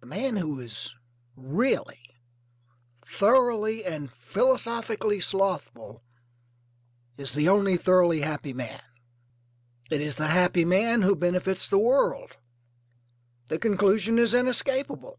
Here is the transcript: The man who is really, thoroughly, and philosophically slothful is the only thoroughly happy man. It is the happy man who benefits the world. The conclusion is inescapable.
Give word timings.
The 0.00 0.06
man 0.06 0.36
who 0.38 0.58
is 0.58 0.94
really, 1.36 2.00
thoroughly, 3.04 3.84
and 3.84 4.10
philosophically 4.10 5.20
slothful 5.20 6.02
is 7.18 7.32
the 7.32 7.50
only 7.50 7.76
thoroughly 7.76 8.22
happy 8.22 8.54
man. 8.54 8.80
It 9.90 10.00
is 10.00 10.16
the 10.16 10.28
happy 10.28 10.64
man 10.64 11.02
who 11.02 11.14
benefits 11.14 11.68
the 11.68 11.78
world. 11.78 12.38
The 13.48 13.58
conclusion 13.58 14.18
is 14.18 14.32
inescapable. 14.32 15.18